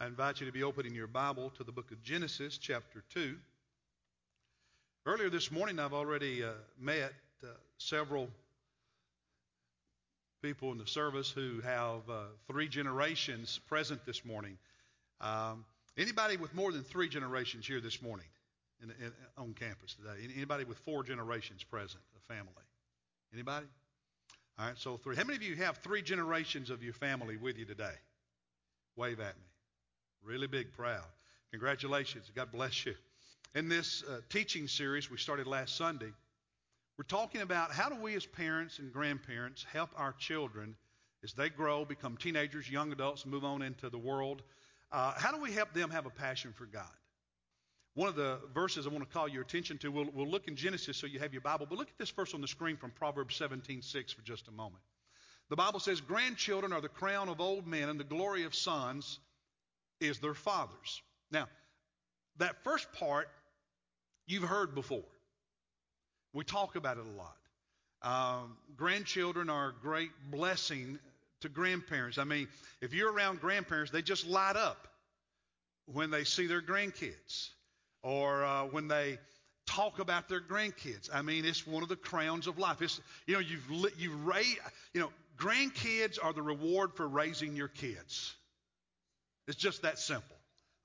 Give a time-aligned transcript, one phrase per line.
[0.00, 3.34] I invite you to be opening your Bible to the book of Genesis, chapter 2.
[5.06, 8.28] Earlier this morning, I've already uh, met uh, several
[10.40, 14.56] people in the service who have uh, three generations present this morning.
[15.20, 15.64] Um,
[15.96, 18.26] anybody with more than three generations here this morning
[18.80, 20.32] in, in, on campus today?
[20.36, 22.52] Anybody with four generations present, a family?
[23.34, 23.66] Anybody?
[24.60, 25.16] All right, so three.
[25.16, 27.94] How many of you have three generations of your family with you today?
[28.94, 29.47] Wave at me.
[30.28, 31.06] Really big, proud.
[31.52, 32.30] Congratulations.
[32.34, 32.94] God bless you.
[33.54, 36.12] In this uh, teaching series we started last Sunday,
[36.98, 40.76] we're talking about how do we as parents and grandparents help our children
[41.24, 44.42] as they grow, become teenagers, young adults, move on into the world.
[44.92, 46.84] Uh, how do we help them have a passion for God?
[47.94, 50.56] One of the verses I want to call your attention to, we'll, we'll look in
[50.56, 52.90] Genesis so you have your Bible, but look at this verse on the screen from
[52.90, 54.82] Proverbs 17:6 for just a moment.
[55.48, 59.20] The Bible says, Grandchildren are the crown of old men, and the glory of sons
[60.00, 61.02] is their fathers.
[61.30, 61.46] Now,
[62.38, 63.28] that first part
[64.26, 65.04] you've heard before.
[66.32, 67.36] We talk about it a lot.
[68.00, 70.98] Um, grandchildren are a great blessing
[71.40, 72.18] to grandparents.
[72.18, 72.48] I mean,
[72.80, 74.88] if you're around grandparents, they just light up
[75.86, 77.48] when they see their grandkids
[78.02, 79.18] or uh, when they
[79.66, 81.08] talk about their grandkids.
[81.12, 82.82] I mean, it's one of the crowns of life.
[82.82, 84.58] It's you know you've you've raised
[84.92, 88.34] you know grandkids are the reward for raising your kids.
[89.48, 90.36] It's just that simple.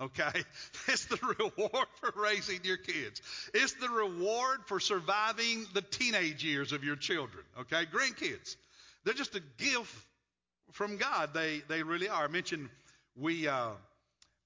[0.02, 0.32] Okay?
[0.88, 3.22] It's the reward for raising your kids.
[3.54, 7.44] It's the reward for surviving the teenage years of your children.
[7.60, 7.86] Okay?
[7.86, 8.56] Grandkids.
[9.04, 9.96] They're just a gift
[10.72, 11.34] from God.
[11.34, 12.26] They, they really are.
[12.26, 12.70] I mentioned
[13.16, 13.72] we, uh,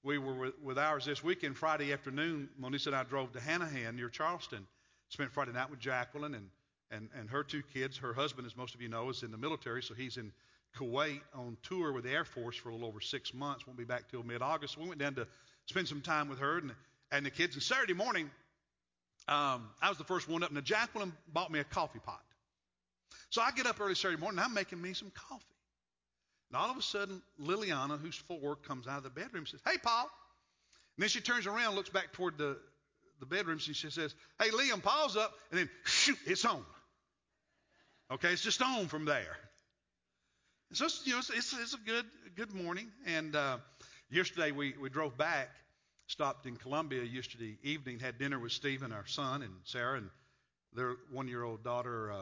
[0.04, 2.48] we were with, with ours this weekend, Friday afternoon.
[2.58, 4.66] Melissa and I drove to Hanahan near Charleston.
[5.08, 6.48] Spent Friday night with Jacqueline and,
[6.90, 7.96] and, and her two kids.
[7.96, 10.32] Her husband, as most of you know, is in the military, so he's in
[10.76, 13.66] Kuwait on tour with the Air Force for a little over six months.
[13.66, 14.78] Won't be back till mid August.
[14.78, 15.26] We went down to
[15.66, 16.72] spend some time with her and,
[17.10, 17.54] and the kids.
[17.54, 18.30] And Saturday morning,
[19.28, 22.22] um, I was the first one up, and Jacqueline bought me a coffee pot.
[23.30, 25.44] So I get up early Saturday morning, I'm making me some coffee.
[26.50, 29.60] And all of a sudden, Liliana, who's four, comes out of the bedroom and says,
[29.66, 30.08] Hey, Paul.
[30.96, 32.56] And then she turns around, looks back toward the,
[33.20, 35.32] the bedroom, and she says, Hey, Liam, Paul's up.
[35.50, 36.64] And then, shoot, it's on.
[38.10, 39.36] Okay, it's just on from there.
[40.72, 42.04] So you know, it's, it's, it's a good
[42.36, 42.88] good morning.
[43.06, 43.56] And uh,
[44.10, 45.48] yesterday we, we drove back,
[46.08, 50.10] stopped in Columbia yesterday evening, had dinner with Stephen, our son, and Sarah, and
[50.74, 52.16] their one year old daughter uh,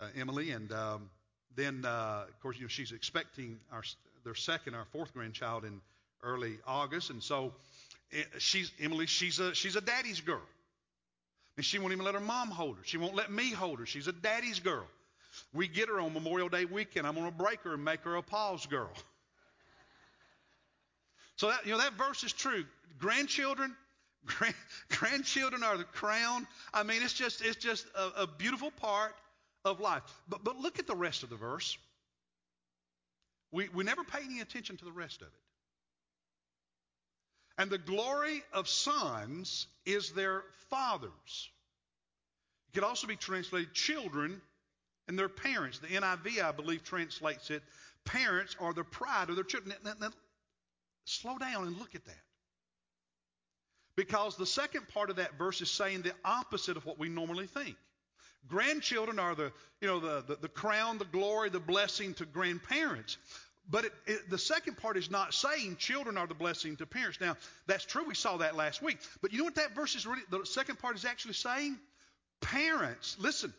[0.00, 0.52] uh, Emily.
[0.52, 1.10] And um,
[1.56, 3.82] then, uh, of course, you know she's expecting our
[4.22, 5.80] their second, our fourth grandchild in
[6.22, 7.54] early August, and so
[8.12, 9.06] eh, she's Emily.
[9.06, 10.42] She's a she's a daddy's girl.
[11.56, 12.82] And she won't even let her mom hold her.
[12.84, 13.86] She won't let me hold her.
[13.86, 14.86] She's a daddy's girl.
[15.52, 17.06] We get her on Memorial Day weekend.
[17.06, 18.90] I'm going to break her and make her a Paul's girl.
[21.36, 22.64] So that you know that verse is true.
[23.00, 23.74] Grandchildren,
[24.24, 24.54] grand,
[24.88, 26.46] grandchildren are the crown.
[26.72, 29.12] I mean, it's just it's just a, a beautiful part
[29.64, 30.02] of life.
[30.28, 31.76] But but look at the rest of the verse.
[33.50, 35.32] We we never pay any attention to the rest of it.
[37.58, 41.50] And the glory of sons is their fathers.
[42.68, 44.40] It could also be translated children
[45.08, 45.78] and their parents.
[45.78, 47.62] The NIV, I believe, translates it
[48.04, 49.74] parents are the pride of their children.
[49.84, 50.10] Now, now,
[51.04, 52.14] slow down and look at that.
[53.96, 57.46] Because the second part of that verse is saying the opposite of what we normally
[57.46, 57.76] think.
[58.48, 63.16] Grandchildren are the, you know, the, the, the crown, the glory, the blessing to grandparents.
[63.70, 67.20] But it, it, the second part is not saying children are the blessing to parents.
[67.20, 67.36] Now,
[67.66, 68.04] that's true.
[68.06, 68.98] We saw that last week.
[69.22, 71.78] But you know what that verse is really, the second part is actually saying?
[72.42, 73.54] Parents, listen,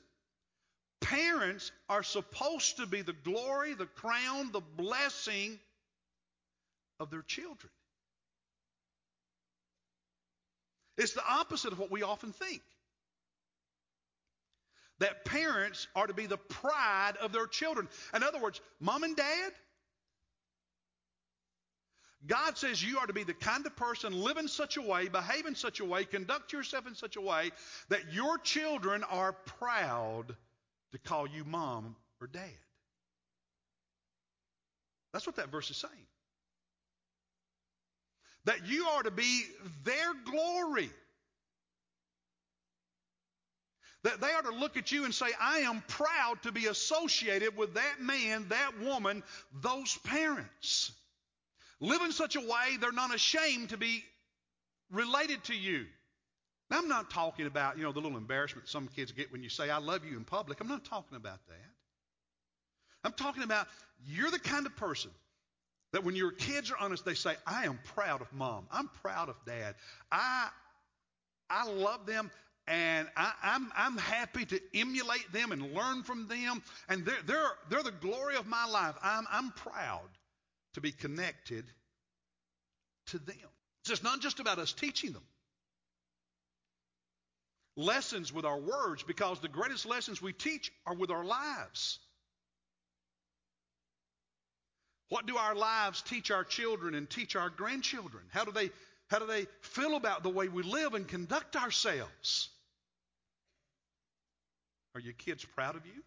[1.02, 5.60] Parents are supposed to be the glory, the crown, the blessing
[7.00, 7.72] of their children.
[10.98, 12.62] It's the opposite of what we often think.
[15.00, 17.90] That parents are to be the pride of their children.
[18.14, 19.52] In other words, mom and dad,
[22.26, 25.10] God says you are to be the kind of person, live in such a way,
[25.10, 27.52] behave in such a way, conduct yourself in such a way
[27.90, 30.36] that your children are proud
[30.96, 32.42] to call you mom or dad.
[35.12, 35.94] That's what that verse is saying.
[38.46, 39.44] That you are to be
[39.84, 40.90] their glory.
[44.04, 47.58] That they are to look at you and say, I am proud to be associated
[47.58, 49.24] with that man, that woman,
[49.62, 50.92] those parents.
[51.82, 54.04] Live in such a way they're not ashamed to be
[54.92, 55.88] related to you.
[56.72, 59.50] Now, I'm not talking about, you know, the little embarrassment some kids get when you
[59.50, 60.62] say, I love you in public.
[60.62, 61.72] I'm not talking about that.
[63.04, 63.68] I'm talking about
[64.06, 65.12] you're the kind of person
[65.94, 68.68] That when your kids are honest, they say, I am proud of mom.
[68.72, 69.76] I'm proud of dad.
[70.12, 70.50] I,
[71.50, 72.32] I love them
[72.68, 76.64] and I, am I'm, I'm happy to emulate them and learn from them.
[76.90, 78.96] And they're, they're, they're the glory of my life.
[79.04, 80.10] I'm, I'm proud
[80.74, 81.66] to be connected
[83.08, 83.38] to them.
[83.84, 85.24] So it's not just about us teaching them
[87.78, 92.00] lessons with our words because the greatest lessons we teach are with our lives.
[95.10, 98.24] What do our lives teach our children and teach our grandchildren?
[98.30, 98.72] How do they,
[99.08, 102.50] how do they feel about the way we live and conduct ourselves?
[104.96, 106.02] Are your kids proud of you?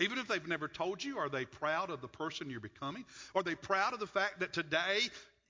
[0.00, 3.04] Even if they've never told you, are they proud of the person you're becoming?
[3.34, 5.00] Are they proud of the fact that today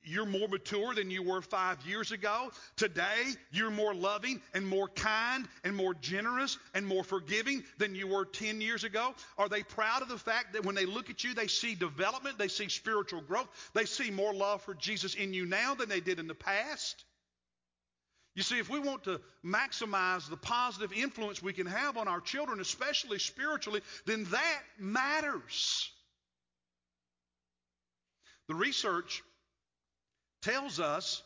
[0.02, 2.50] you're more mature than you were five years ago.
[2.76, 8.06] Today, you're more loving and more kind and more generous and more forgiving than you
[8.06, 9.14] were 10 years ago.
[9.36, 12.38] Are they proud of the fact that when they look at you, they see development,
[12.38, 16.00] they see spiritual growth, they see more love for Jesus in you now than they
[16.00, 17.04] did in the past?
[18.34, 22.20] You see, if we want to maximize the positive influence we can have on our
[22.20, 25.90] children, especially spiritually, then that matters.
[28.48, 29.22] The research
[30.42, 31.22] tells us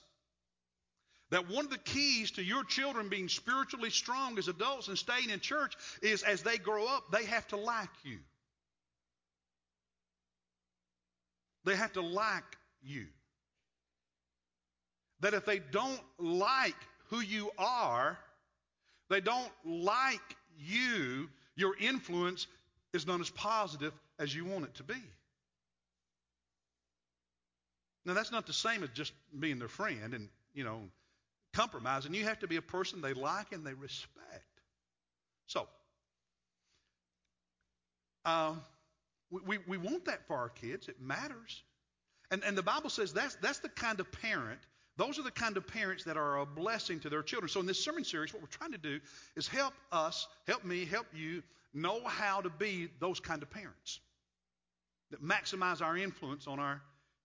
[1.30, 5.30] that one of the keys to your children being spiritually strong as adults and staying
[5.30, 8.18] in church is as they grow up, they have to like you.
[11.64, 12.44] They have to like
[12.82, 13.06] you.
[15.20, 16.76] That if they don't like
[17.08, 18.18] who you are,
[19.08, 22.46] they don't like you, your influence
[22.92, 25.02] is not as positive as you want it to be.
[28.04, 30.82] Now, that's not the same as just being their friend and, you know,
[31.54, 32.12] compromising.
[32.14, 34.44] You have to be a person they like and they respect.
[35.46, 35.66] So,
[38.24, 38.60] um,
[39.30, 40.88] we, we, we want that for our kids.
[40.88, 41.62] It matters.
[42.30, 44.60] And, and the Bible says that's, that's the kind of parent,
[44.96, 47.48] those are the kind of parents that are a blessing to their children.
[47.48, 49.00] So, in this sermon series, what we're trying to do
[49.36, 51.42] is help us, help me, help you
[51.72, 54.00] know how to be those kind of parents
[55.10, 56.80] that maximize our influence on our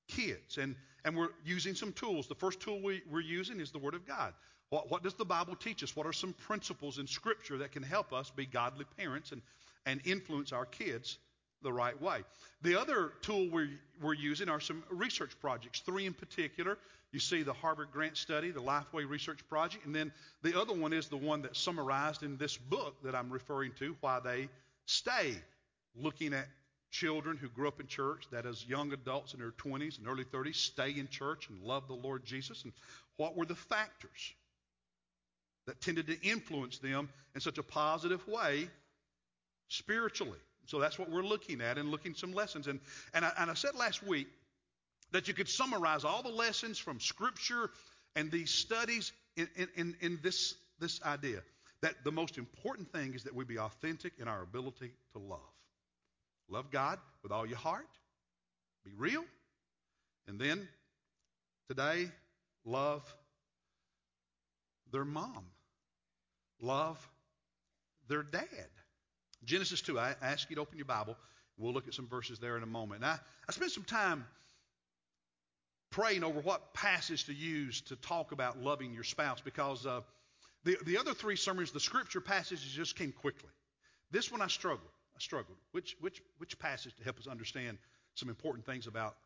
[0.10, 0.58] kids.
[0.58, 0.76] And,
[1.06, 2.28] and we're using some tools.
[2.28, 4.34] The first tool we, we're using is the Word of God.
[4.70, 5.96] What, what does the Bible teach us?
[5.96, 9.42] What are some principles in Scripture that can help us be godly parents and,
[9.86, 11.18] and influence our kids
[11.62, 12.24] the right way?
[12.62, 13.70] The other tool we're,
[14.02, 16.78] we're using are some research projects, three in particular.
[17.12, 20.12] You see the Harvard Grant Study, the Lifeway Research Project, and then
[20.44, 23.96] the other one is the one that's summarized in this book that I'm referring to,
[24.02, 24.50] Why They
[24.86, 25.36] Stay,
[25.96, 26.48] looking at
[26.92, 30.24] children who grew up in church, that as young adults in their 20s and early
[30.24, 32.64] 30s, stay in church and love the Lord Jesus?
[32.64, 32.74] And
[33.18, 34.34] what were the factors
[35.68, 38.68] that tended to influence them in such a positive way
[39.68, 40.40] spiritually?
[40.66, 42.68] So that's what we're looking at and looking some lessons.
[42.68, 42.80] And,
[43.14, 44.28] and, I, and I said last week
[45.12, 47.72] that you could summarize all the lessons from Scripture
[48.16, 51.42] and these studies in, in, in this, this idea
[51.82, 55.40] that the most important thing is that we be authentic in our ability to love.
[56.50, 57.88] Love God with all your heart.
[58.84, 59.24] Be real.
[60.28, 60.68] And then
[61.68, 62.10] today,
[62.66, 63.04] love
[64.92, 65.46] their mom.
[66.62, 66.98] Love
[68.08, 68.70] their dad.
[69.44, 71.16] Genesis 2, I ask you to open your Bible.
[71.58, 73.02] We'll look at some verses there in a moment.
[73.02, 74.26] Now, I spent some time
[75.92, 80.02] praying over what passage to use to talk about loving your spouse because uh,
[80.64, 83.50] the, the other three sermons, the scripture passages just came quickly.
[84.12, 84.92] This one I struggled.
[85.20, 85.58] I struggled.
[85.74, 87.78] Which, which, which passage to help us understand
[88.16, 89.18] some important things about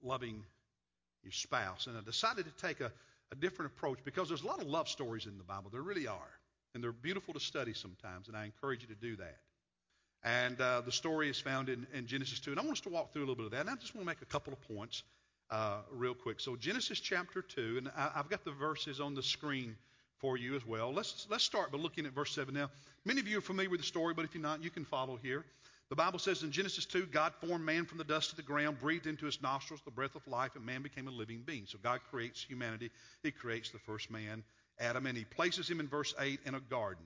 [0.00, 0.44] loving
[1.24, 1.88] your spouse?
[1.88, 2.92] And I decided to take a,
[3.32, 5.70] a different approach because there's a lot of love stories in the Bible.
[5.72, 6.30] There really are.
[6.74, 9.38] And they're beautiful to study sometimes, and I encourage you to do that.
[10.22, 12.50] And uh, the story is found in, in, Genesis 2.
[12.50, 13.62] And I want us to walk through a little bit of that.
[13.62, 15.02] And I just want to make a couple of points
[15.50, 16.40] uh, real quick.
[16.40, 19.76] So, Genesis chapter 2, and I, I've got the verses on the screen
[20.18, 20.92] for you as well.
[20.92, 22.70] Let's, let's start by looking at verse 7 now.
[23.04, 25.16] Many of you are familiar with the story, but if you're not, you can follow
[25.16, 25.44] here.
[25.88, 28.78] The Bible says in Genesis 2, God formed man from the dust of the ground,
[28.78, 31.64] breathed into his nostrils the breath of life, and man became a living being.
[31.66, 32.90] So God creates humanity.
[33.22, 34.44] He creates the first man,
[34.78, 37.04] Adam, and he places him in verse 8 in a garden.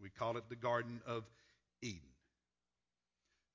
[0.00, 1.24] We call it the Garden of
[1.82, 2.00] Eden.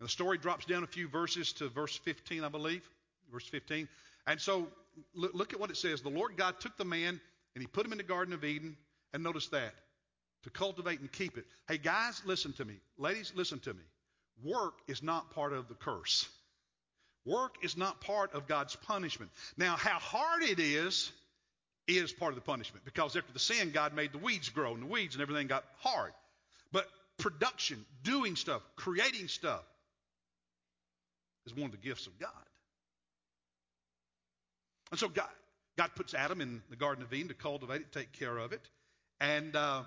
[0.01, 2.89] The story drops down a few verses to verse 15, I believe.
[3.31, 3.87] Verse 15.
[4.27, 4.67] And so
[5.13, 6.01] look at what it says.
[6.01, 7.21] The Lord God took the man
[7.55, 8.77] and he put him in the Garden of Eden.
[9.13, 9.73] And notice that
[10.43, 11.45] to cultivate and keep it.
[11.67, 12.75] Hey, guys, listen to me.
[12.97, 13.83] Ladies, listen to me.
[14.43, 16.29] Work is not part of the curse.
[17.25, 19.31] Work is not part of God's punishment.
[19.57, 21.11] Now, how hard it is,
[21.87, 24.83] is part of the punishment because after the sin, God made the weeds grow and
[24.83, 26.13] the weeds and everything got hard.
[26.71, 26.87] But
[27.17, 29.63] production, doing stuff, creating stuff
[31.45, 32.29] is one of the gifts of God.
[34.91, 35.29] And so God,
[35.79, 38.59] God puts Adam in the Garden of Eden to cultivate it, take care of it.
[39.21, 39.83] And uh,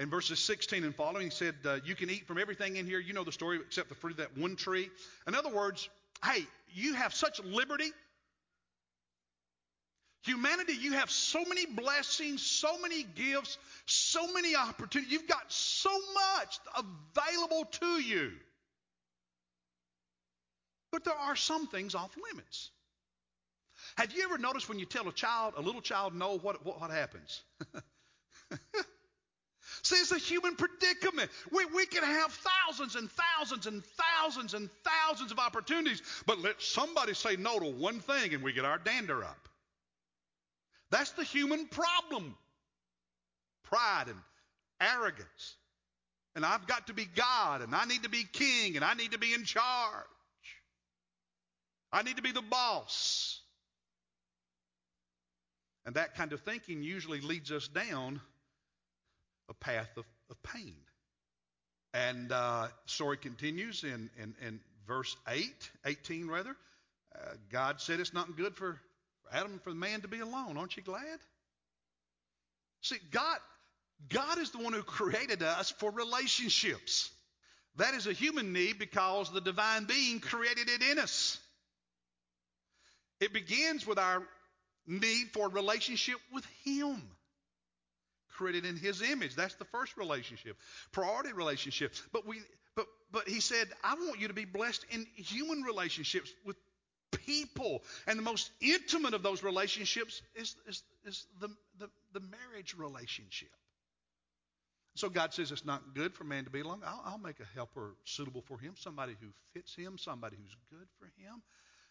[0.00, 2.98] in verses 16 and following, he said, uh, You can eat from everything in here.
[2.98, 4.90] You know the story, except the fruit of that one tree.
[5.28, 5.88] In other words,
[6.24, 7.92] hey, you have such liberty.
[10.24, 15.12] Humanity, you have so many blessings, so many gifts, so many opportunities.
[15.12, 15.96] You've got so
[16.40, 18.32] much available to you.
[20.90, 22.70] But there are some things off limits.
[23.96, 26.80] Have you ever noticed when you tell a child, a little child, no, what, what,
[26.80, 27.42] what happens?
[29.82, 31.30] See, it's a human predicament.
[31.52, 36.60] We, we can have thousands and thousands and thousands and thousands of opportunities, but let
[36.60, 39.48] somebody say no to one thing and we get our dander up.
[40.90, 42.36] That's the human problem
[43.64, 44.18] pride and
[44.80, 45.56] arrogance.
[46.34, 49.12] And I've got to be God, and I need to be king, and I need
[49.12, 50.04] to be in charge.
[51.92, 53.35] I need to be the boss.
[55.86, 58.20] And that kind of thinking usually leads us down
[59.48, 60.74] a path of, of pain.
[61.94, 65.46] And uh, story continues in, in, in verse 8,
[65.86, 66.56] 18 rather.
[67.14, 68.80] Uh, God said it's not good for
[69.32, 70.56] Adam for the man to be alone.
[70.56, 71.18] Aren't you glad?
[72.82, 73.38] See, God,
[74.08, 77.10] God is the one who created us for relationships.
[77.76, 81.38] That is a human need because the divine being created it in us.
[83.20, 84.22] It begins with our
[84.86, 87.02] need for relationship with Him.
[88.30, 89.34] Created in His image.
[89.34, 90.56] That's the first relationship.
[90.92, 91.94] Priority relationship.
[92.12, 92.40] But we
[92.74, 96.56] but but he said, I want you to be blessed in human relationships with
[97.24, 97.82] people.
[98.06, 103.48] And the most intimate of those relationships is, is, is the, the, the marriage relationship.
[104.96, 106.80] So God says it's not good for man to be alone.
[106.84, 110.88] I'll, I'll, make a helper suitable for him, somebody who fits him, somebody who's good
[110.98, 111.42] for him.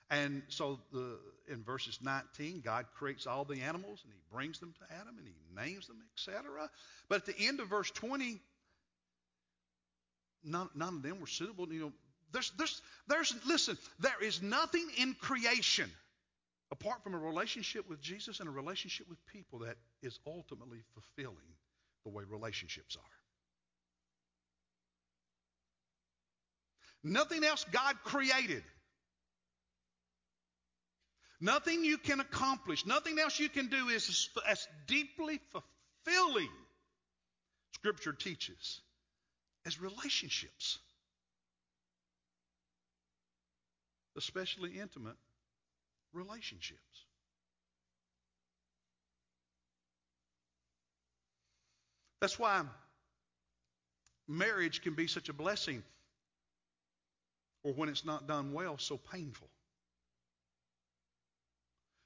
[0.10, 1.18] And so the,
[1.50, 5.28] in verses 19, God creates all the animals and he brings them to Adam and
[5.28, 6.70] he names them, etc.
[7.10, 8.40] But at the end of verse 20,
[10.44, 11.72] none, none of them were suitable.
[11.74, 11.94] You know,
[12.32, 15.90] there's, there's, there's, listen, there is nothing in creation
[16.72, 21.38] apart from a relationship with Jesus and a relationship with people that is ultimately fulfilling
[22.04, 23.02] the way relationships are.
[27.04, 28.64] Nothing else God created.
[31.42, 36.50] Nothing you can accomplish, nothing else you can do is as deeply fulfilling,
[37.74, 38.82] Scripture teaches,
[39.65, 40.80] as relationships.
[44.18, 45.18] Especially intimate
[46.13, 46.80] relationships.
[52.22, 52.63] That's why
[54.27, 55.84] marriage can be such a blessing,
[57.63, 59.50] or when it's not done well, so painful.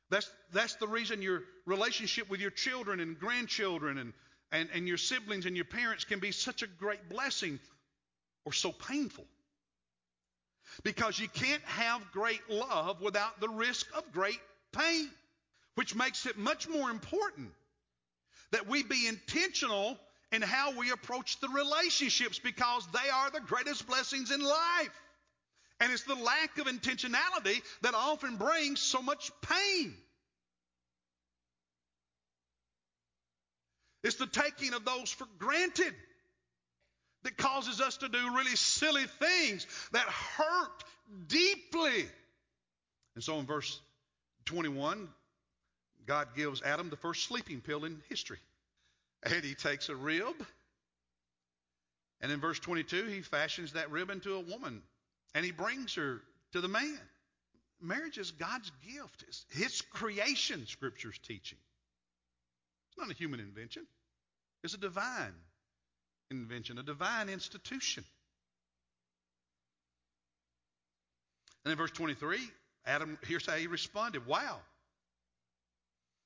[0.09, 4.13] That's, that's the reason your relationship with your children and grandchildren and,
[4.51, 7.59] and, and your siblings and your parents can be such a great blessing
[8.45, 9.25] or so painful.
[10.83, 14.39] Because you can't have great love without the risk of great
[14.71, 15.09] pain,
[15.75, 17.51] which makes it much more important
[18.51, 19.97] that we be intentional
[20.31, 25.01] in how we approach the relationships because they are the greatest blessings in life.
[25.79, 29.93] And it's the lack of intentionality that often brings so much pain.
[34.03, 35.93] It's the taking of those for granted
[37.23, 40.83] that causes us to do really silly things that hurt
[41.27, 42.05] deeply.
[43.15, 43.79] And so in verse
[44.45, 45.09] 21,
[46.05, 48.39] God gives Adam the first sleeping pill in history.
[49.23, 50.33] And he takes a rib.
[52.21, 54.81] And in verse 22, he fashions that rib into a woman.
[55.35, 56.21] And he brings her
[56.53, 56.99] to the man.
[57.81, 61.57] Marriage is God's gift, it's his creation, Scripture's teaching.
[62.89, 63.85] It's not a human invention,
[64.63, 65.33] it's a divine
[66.29, 68.03] invention, a divine institution.
[71.63, 72.39] And in verse 23,
[72.85, 74.59] Adam, here's how he responded Wow.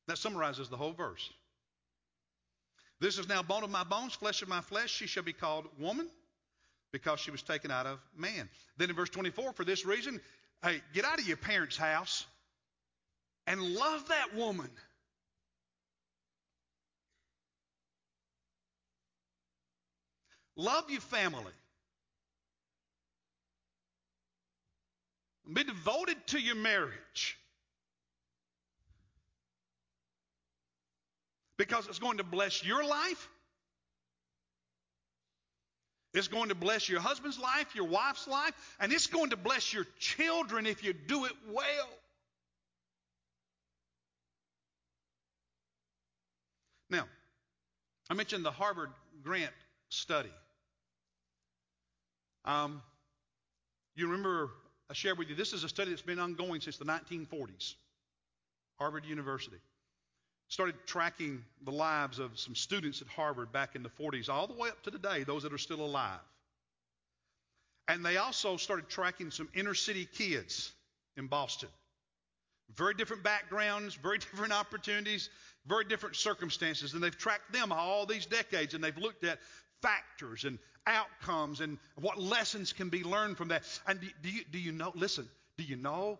[0.07, 1.29] That summarizes the whole verse.
[3.00, 4.89] This is now bone of my bones, flesh of my flesh.
[4.89, 6.10] She shall be called woman
[6.93, 8.47] because she was taken out of man.
[8.77, 10.21] Then in verse 24, for this reason,
[10.63, 12.25] hey, get out of your parents' house
[13.45, 14.69] and love that woman.
[20.55, 21.51] Love your family.
[25.51, 27.38] Be devoted to your marriage.
[31.57, 33.29] because it's going to bless your life
[36.13, 39.74] It's going to bless your husband's life, your wife's life, and it's going to bless
[39.74, 41.89] your children if you do it well.
[46.89, 47.05] Now,
[48.10, 48.91] I mentioned the Harvard
[49.24, 49.53] Grant
[49.89, 50.29] study.
[52.46, 52.84] Um,
[53.96, 54.51] you remember
[54.89, 57.74] I shared with you, this is a study that's been ongoing since the 1940s.
[58.77, 59.58] Harvard University.
[60.53, 64.53] Started tracking the lives of some students at Harvard back in the 40s, all the
[64.53, 66.19] way up to today, those that are still alive.
[67.88, 70.72] And they also started tracking some inner city kids
[71.17, 71.69] in Boston.
[72.75, 75.31] Very different backgrounds, very different opportunities,
[75.65, 76.93] very different circumstances.
[76.93, 79.39] And they've tracked them all these decades and they've looked at
[79.81, 83.63] factors and outcomes and what lessons can be learned from that.
[83.88, 86.19] And do, do, you, do you know, listen, do you know?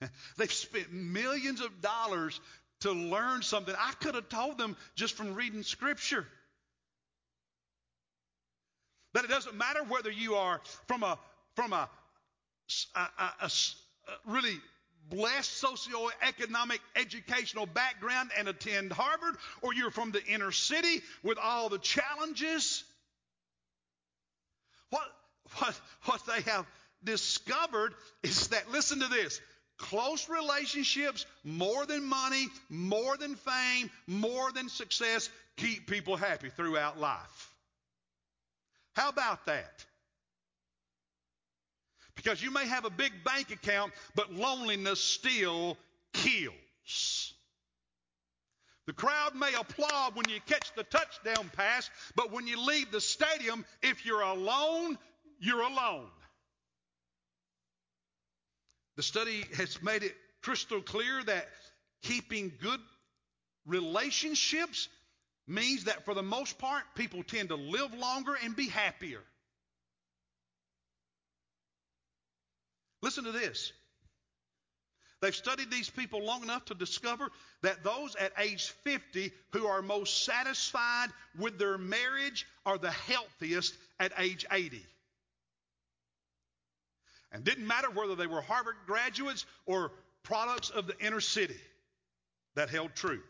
[0.36, 2.38] They've spent millions of dollars
[2.80, 6.26] to learn something I could have told them just from reading Scripture.
[9.14, 11.18] That it doesn't matter whether you are from a
[11.54, 11.88] from a,
[12.94, 13.00] a,
[13.40, 13.50] a, a
[14.26, 14.60] really
[15.08, 21.68] blessed socioeconomic educational background and attend Harvard, or you're from the inner city with all
[21.68, 22.84] the challenges.
[24.90, 25.04] What,
[25.58, 26.66] what, what they have
[27.04, 29.40] discovered is that, listen to this,
[29.78, 36.98] close relationships, more than money, more than fame, more than success, keep people happy throughout
[36.98, 37.54] life.
[38.94, 39.84] How about that?
[42.14, 45.76] Because you may have a big bank account, but loneliness still
[46.14, 47.34] kills.
[48.86, 53.00] The crowd may applaud when you catch the touchdown pass, but when you leave the
[53.00, 54.96] stadium, if you're alone,
[55.40, 56.06] you're alone.
[58.96, 61.48] The study has made it crystal clear that
[62.02, 62.80] keeping good
[63.66, 64.88] relationships
[65.46, 69.22] means that for the most part, people tend to live longer and be happier.
[73.02, 73.72] Listen to this.
[75.20, 77.30] They've studied these people long enough to discover
[77.62, 83.76] that those at age 50 who are most satisfied with their marriage are the healthiest
[83.98, 84.84] at age 80.
[87.32, 91.56] And didn't matter whether they were Harvard graduates or products of the inner city,
[92.54, 93.22] that held true.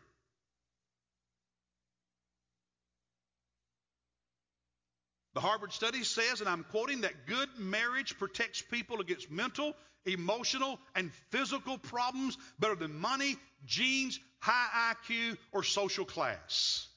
[5.34, 9.74] The Harvard study says, and I'm quoting, that good marriage protects people against mental,
[10.06, 16.88] emotional, and physical problems better than money, genes, high IQ, or social class.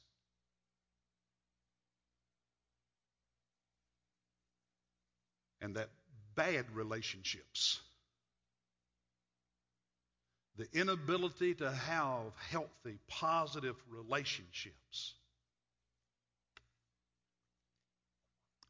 [5.59, 5.89] And that
[6.39, 7.81] bad relationships,
[10.57, 15.15] the inability to have healthy, positive relationships,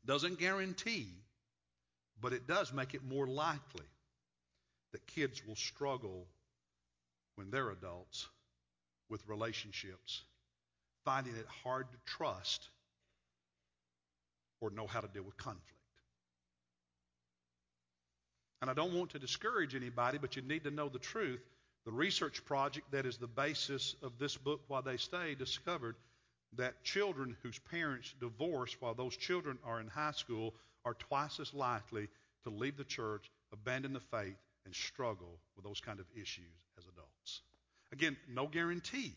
[0.09, 1.07] Doesn't guarantee,
[2.19, 3.85] but it does make it more likely
[4.91, 6.25] that kids will struggle
[7.35, 8.27] when they're adults
[9.07, 10.23] with relationships,
[11.05, 12.69] finding it hard to trust
[14.61, 15.78] or know how to deal with conflict.
[18.61, 21.39] And I don't want to discourage anybody, but you need to know the truth.
[21.85, 25.95] The research project that is the basis of this book, Why They Stay, discovered
[26.57, 31.53] that children whose parents divorce while those children are in high school are twice as
[31.53, 32.07] likely
[32.43, 36.45] to leave the church, abandon the faith, and struggle with those kind of issues
[36.77, 37.41] as adults.
[37.91, 39.13] Again, no guarantee,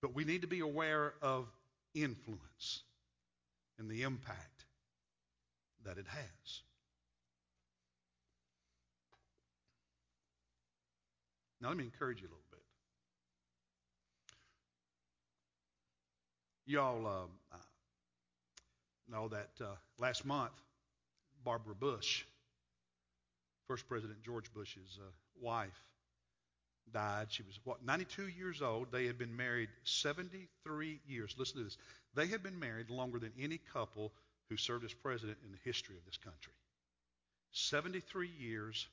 [0.00, 1.46] but we need to be aware of
[1.94, 2.82] influence
[3.78, 4.64] and the impact
[5.84, 6.62] that it has.
[11.60, 12.38] Now, let me encourage you a little.
[12.50, 12.58] Bit.
[16.66, 17.56] Y'all uh,
[19.10, 19.66] know that uh,
[19.98, 20.52] last month,
[21.44, 22.24] Barbara Bush,
[23.66, 25.84] first President George Bush's uh, wife,
[26.92, 27.26] died.
[27.30, 28.90] She was, what, 92 years old.
[28.90, 31.34] They had been married 73 years.
[31.38, 31.76] Listen to this.
[32.14, 34.12] They had been married longer than any couple
[34.48, 36.52] who served as president in the history of this country.
[37.52, 38.88] 73 years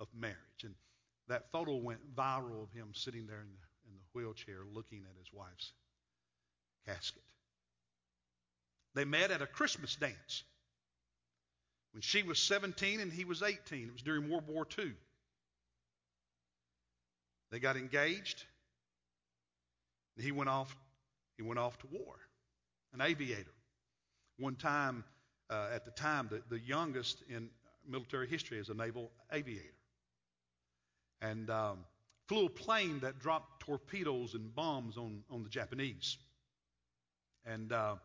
[0.00, 0.36] of marriage.
[0.64, 0.74] And
[1.28, 5.16] that photo went viral of him sitting there in the, in the wheelchair looking at
[5.18, 5.72] his wife's
[6.86, 7.22] casket.
[8.94, 10.44] They met at a Christmas dance
[11.92, 13.88] when she was 17 and he was 18.
[13.88, 14.92] It was during World War II.
[17.50, 18.44] They got engaged.
[20.16, 20.74] And he went off.
[21.36, 22.14] He went off to war,
[22.92, 23.52] an aviator.
[24.38, 25.04] One time,
[25.48, 27.48] uh, at the time, the, the youngest in
[27.88, 29.74] military history as a naval aviator,
[31.22, 31.78] and um,
[32.28, 36.18] flew a plane that dropped torpedoes and bombs on on the Japanese.
[37.46, 37.96] And uh,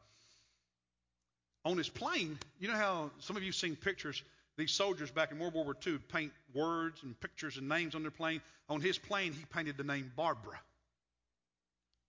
[1.65, 4.23] on his plane, you know how some of you have seen pictures,
[4.57, 8.11] these soldiers back in World War II paint words and pictures and names on their
[8.11, 8.41] plane.
[8.69, 10.59] On his plane, he painted the name Barbara.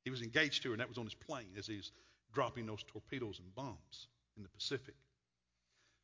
[0.04, 1.90] He was engaged to her, and that was on his plane as he's
[2.32, 4.94] dropping those torpedoes and bombs in the Pacific.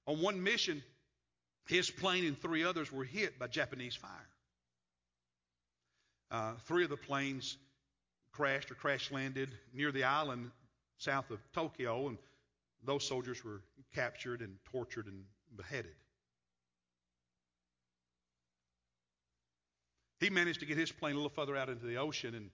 [0.07, 0.83] On one mission,
[1.67, 4.29] his plane and three others were hit by Japanese fire.
[6.31, 7.57] Uh, three of the planes
[8.33, 10.51] crashed or crash landed near the island
[10.99, 12.19] south of Tokyo, and
[12.85, 13.61] those soldiers were
[13.95, 15.25] captured and tortured and
[15.57, 15.95] beheaded.
[20.21, 22.51] He managed to get his plane a little further out into the ocean, and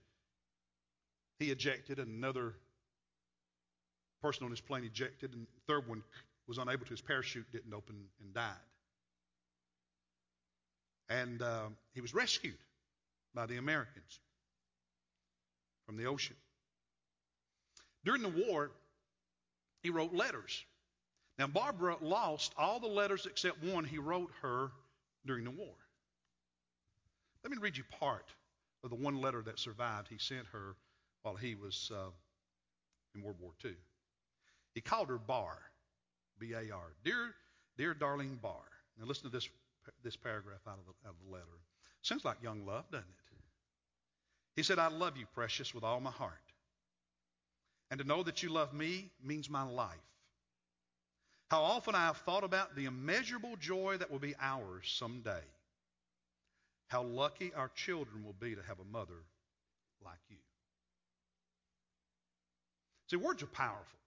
[1.39, 2.53] he ejected, another
[4.21, 6.03] person on his plane ejected, and the third one
[6.47, 6.91] was unable to.
[6.91, 8.53] His parachute didn't open and died.
[11.09, 12.57] And uh, he was rescued
[13.33, 14.19] by the Americans
[15.85, 16.35] from the ocean.
[18.03, 18.71] During the war,
[19.83, 20.63] he wrote letters.
[21.37, 24.71] Now, Barbara lost all the letters except one he wrote her
[25.25, 25.73] during the war.
[27.43, 28.25] Let me read you part
[28.83, 30.75] of the one letter that survived he sent her
[31.23, 32.09] while he was uh,
[33.15, 33.71] in World War II.
[34.73, 35.57] He called her Bar,
[36.39, 36.93] B A R.
[37.03, 37.33] Dear,
[37.77, 38.61] dear darling Bar.
[38.99, 39.49] Now listen to this,
[40.03, 41.45] this paragraph out of, the, out of the letter.
[42.01, 43.20] Sounds like young love, doesn't it?
[44.55, 46.33] He said, I love you, precious, with all my heart.
[47.89, 49.97] And to know that you love me means my life.
[51.49, 55.43] How often I have thought about the immeasurable joy that will be ours someday.
[56.87, 59.23] How lucky our children will be to have a mother
[60.03, 60.37] like you.
[63.09, 63.99] See, words are powerful.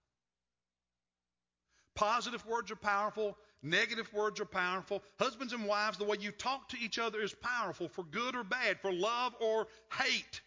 [1.95, 3.37] Positive words are powerful.
[3.63, 5.01] Negative words are powerful.
[5.17, 8.43] Husbands and wives, the way you talk to each other is powerful for good or
[8.43, 10.41] bad, for love or hate.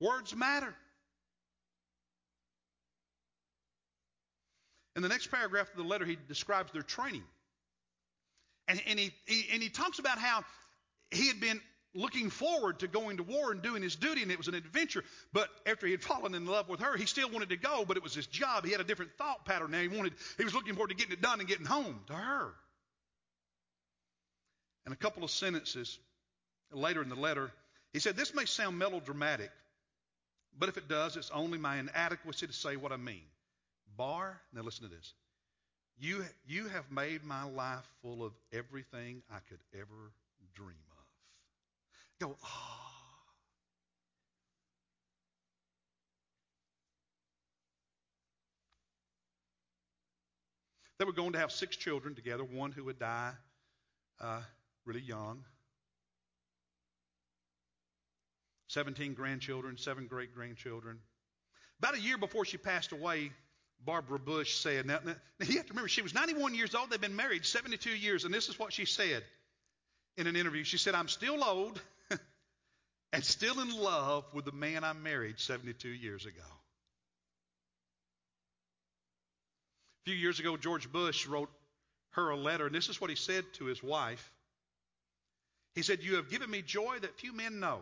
[0.00, 0.74] Words matter.
[4.94, 7.24] In the next paragraph of the letter, he describes their training.
[8.68, 10.44] And, and, he, he, and he talks about how
[11.10, 11.60] he had been
[11.94, 15.04] looking forward to going to war and doing his duty, and it was an adventure.
[15.32, 17.96] But after he had fallen in love with her, he still wanted to go, but
[17.96, 18.64] it was his job.
[18.64, 19.80] He had a different thought pattern now.
[19.80, 22.52] He wanted, he was looking forward to getting it done and getting home to her.
[24.84, 25.98] And a couple of sentences
[26.72, 27.52] later in the letter,
[27.92, 29.50] he said, This may sound melodramatic,
[30.58, 33.22] but if it does, it's only my inadequacy to say what I mean.
[33.96, 35.12] Bar, now listen to this.
[35.98, 40.12] You, you have made my life full of everything I could ever
[40.54, 40.91] dream of
[42.22, 42.72] go, ah.
[50.98, 53.32] They were going to have six children together, one who would die
[54.20, 54.40] uh,
[54.84, 55.44] really young.
[58.68, 60.98] 17 grandchildren, seven great grandchildren.
[61.80, 63.32] About a year before she passed away,
[63.84, 66.88] Barbara Bush said, now, now, you have to remember, she was 91 years old.
[66.90, 69.24] They've been married 72 years, and this is what she said
[70.16, 70.62] in an interview.
[70.62, 71.82] She said, I'm still old
[73.12, 76.40] and still in love with the man I married 72 years ago.
[80.00, 81.50] A few years ago, George Bush wrote
[82.12, 84.32] her a letter, and this is what he said to his wife.
[85.74, 87.80] He said, You have given me joy that few men know.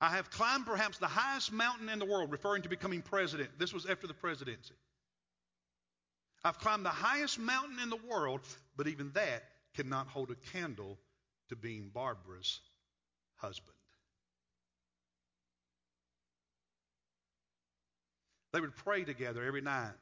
[0.00, 3.50] I have climbed perhaps the highest mountain in the world, referring to becoming president.
[3.58, 4.74] This was after the presidency.
[6.44, 8.40] I've climbed the highest mountain in the world,
[8.76, 10.98] but even that cannot hold a candle
[11.50, 12.60] to being Barbara's
[13.42, 13.74] husband.
[18.52, 19.92] They would pray together every night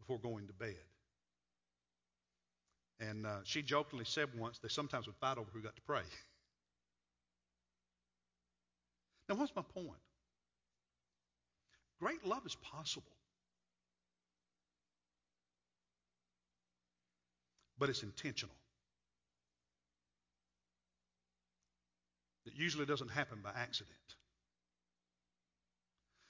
[0.00, 0.74] before going to bed.
[2.98, 6.02] And uh, she jokingly said once they sometimes would fight over who got to pray.
[9.28, 10.00] Now, what's my point?
[12.00, 13.12] Great love is possible,
[17.78, 18.56] but it's intentional.
[22.50, 23.96] It usually doesn't happen by accident.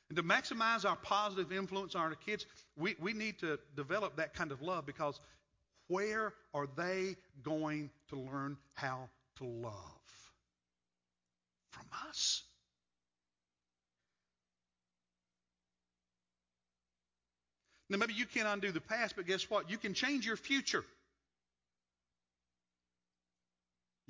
[0.08, 2.44] And to maximize our positive influence on our kids,
[2.76, 5.20] we, we need to develop that kind of love because
[5.86, 9.72] where are they going to learn how to love?
[11.70, 12.42] From us.
[17.88, 19.70] Now, maybe you can't undo the past, but guess what?
[19.70, 20.84] You can change your future.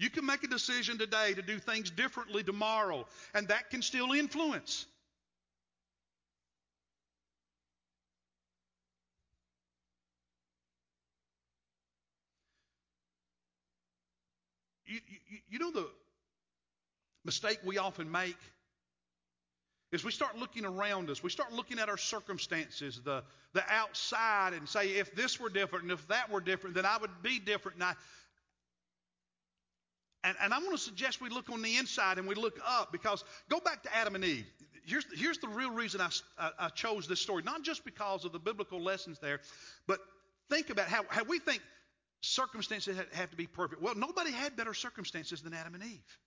[0.01, 4.13] You can make a decision today to do things differently tomorrow, and that can still
[4.13, 4.87] influence.
[14.87, 15.87] You, you, you know the
[17.27, 18.39] mistake we often make
[19.93, 21.23] is we start looking around us.
[21.23, 23.23] We start looking at our circumstances, the,
[23.55, 26.97] the outside, and say, if this were different and if that were different, then I
[26.99, 27.77] would be different.
[27.77, 27.95] And I,
[30.23, 32.93] and, and I want to suggest we look on the inside and we look up
[32.93, 34.47] because go back to Adam and Eve.
[34.85, 38.33] Here's, here's the real reason I, I, I chose this story, not just because of
[38.33, 39.41] the biblical lessons there,
[39.87, 40.01] but
[40.49, 41.63] think about how, how we think
[42.21, 43.83] circumstances have to be perfect.
[43.83, 46.19] Well, nobody had better circumstances than Adam and Eve.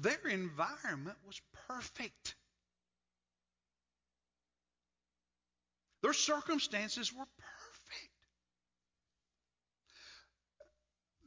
[0.00, 2.34] Their environment was perfect.
[6.02, 7.55] Their circumstances were perfect.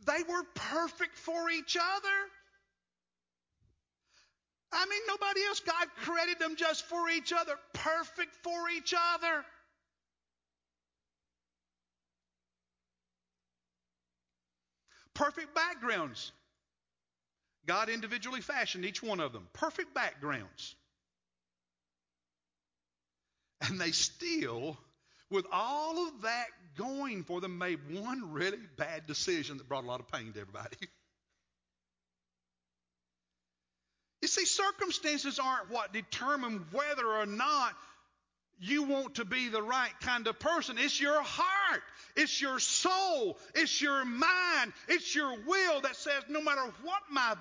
[0.10, 2.17] They were perfect for each other.
[4.72, 5.60] I mean, nobody else.
[5.60, 9.45] God created them just for each other, perfect for each other.
[15.13, 16.32] Perfect backgrounds.
[17.67, 19.48] God individually fashioned each one of them.
[19.54, 20.76] Perfect backgrounds.
[23.62, 24.78] And they still,
[25.30, 29.88] with all of that going for them, made one really bad decision that brought a
[29.88, 30.77] lot of pain to everybody.
[34.21, 37.73] You see, circumstances aren't what determine whether or not
[38.60, 40.77] you want to be the right kind of person.
[40.77, 41.82] It's your heart.
[42.17, 43.38] It's your soul.
[43.55, 44.73] It's your mind.
[44.89, 47.36] It's your will that says no matter what my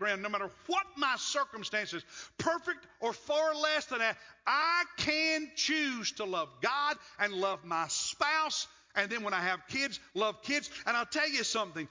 [0.00, 2.02] background, no matter what my circumstances,
[2.38, 7.86] perfect or far less than that, I can choose to love God and love my
[7.88, 8.66] spouse.
[8.96, 10.70] And then when I have kids, love kids.
[10.86, 11.88] And I'll tell you something.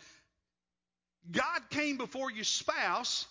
[1.31, 3.27] God came before your spouse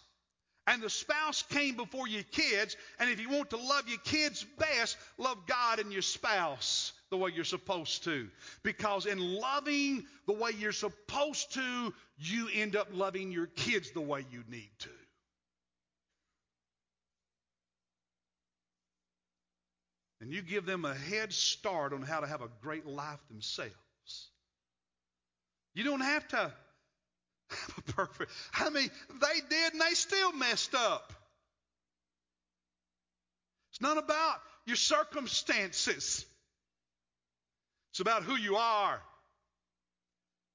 [0.67, 2.77] and the spouse came before your kids.
[2.99, 7.17] And if you want to love your kids best, love God and your spouse the
[7.17, 8.29] way you're supposed to.
[8.63, 14.01] Because in loving the way you're supposed to, you end up loving your kids the
[14.01, 14.89] way you need to.
[20.21, 23.73] And you give them a head start on how to have a great life themselves.
[25.75, 28.33] You don't have to have a perfect.
[28.53, 28.91] I mean,
[29.21, 31.13] they did and they still messed up.
[33.71, 36.27] It's not about your circumstances.
[37.99, 39.01] It's about who you are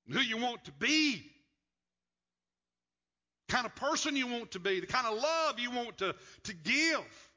[0.08, 1.22] and who you want to be.
[3.50, 6.16] The kind of person you want to be, the kind of love you want to,
[6.44, 7.30] to give.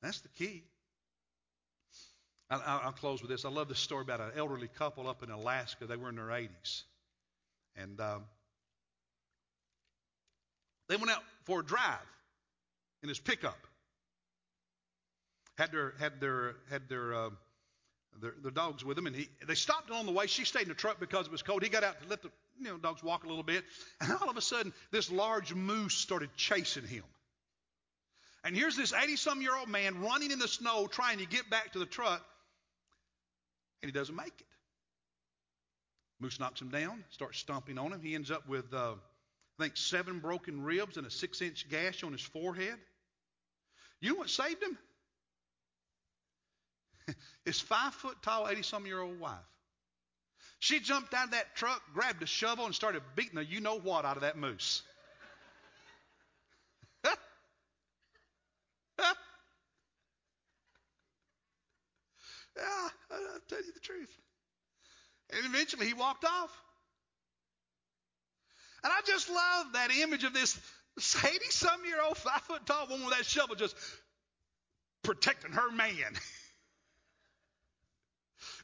[0.00, 0.62] That's the key.
[2.48, 3.44] I'll, close with this.
[3.44, 5.84] I love this story about an elderly couple up in Alaska.
[5.84, 6.84] They were in their 80s.
[7.76, 8.24] And um,
[10.88, 11.98] they went out for a drive
[13.02, 13.65] in his pickup.
[15.56, 17.30] Had their had their had their uh,
[18.20, 20.26] their, their, dogs with them, and he, they stopped on the way.
[20.26, 21.62] She stayed in the truck because it was cold.
[21.62, 23.64] He got out to let the you know dogs walk a little bit,
[24.00, 27.04] and all of a sudden, this large moose started chasing him.
[28.44, 31.50] And here's this 80 some year old man running in the snow trying to get
[31.50, 32.24] back to the truck,
[33.82, 34.46] and he doesn't make it.
[36.20, 38.00] Moose knocks him down, starts stomping on him.
[38.00, 38.94] He ends up with, uh,
[39.58, 42.76] I think, seven broken ribs and a six inch gash on his forehead.
[44.00, 44.78] You know what saved him?
[47.44, 49.38] his five foot tall, 80 some year old wife.
[50.58, 53.78] She jumped out of that truck, grabbed a shovel, and started beating a you know
[53.78, 54.82] what out of that moose.
[62.56, 64.08] Yeah, I'll tell you the truth.
[65.30, 66.50] And eventually he walked off.
[68.82, 70.58] And I just love that image of this
[71.22, 73.76] 80 some year old, five foot tall woman with that shovel just
[75.02, 75.94] protecting her man.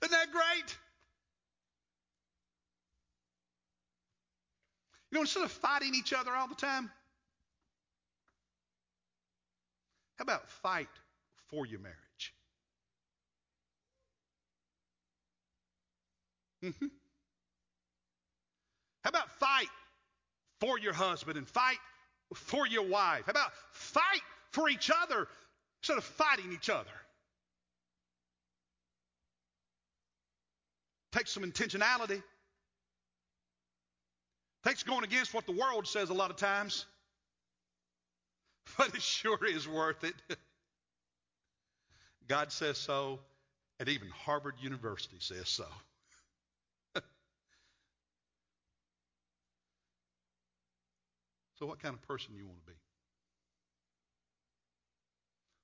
[0.03, 0.77] Isn't that great?
[5.11, 6.91] You know, instead of fighting each other all the time,
[10.17, 10.89] how about fight
[11.51, 12.35] for your marriage?
[16.65, 16.87] Mm-hmm.
[19.05, 19.69] How about fight
[20.61, 21.79] for your husband and fight
[22.35, 23.25] for your wife?
[23.27, 25.29] How about fight for each other
[25.81, 27.02] instead of fighting each other?
[31.13, 32.23] Takes some intentionality.
[34.65, 36.87] Takes going against what the world says a lot of times.
[38.79, 40.15] But it sure is worth it.
[42.29, 43.19] God says so,
[43.81, 45.67] and even Harvard University says so.
[51.59, 52.79] So, what kind of person do you want to be?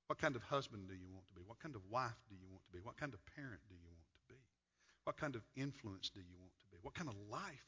[0.08, 1.42] What kind of husband do you want to be?
[1.46, 2.78] What kind of wife do you want to be?
[2.82, 3.97] What kind of parent do you want?
[5.09, 6.77] What kind of influence do you want to be?
[6.83, 7.64] What kind of life